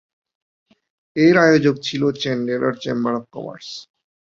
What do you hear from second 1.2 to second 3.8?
এর আয়োজক ছিল চ্যান্ডলার চেম্বার অ্যান্ড কমার্স।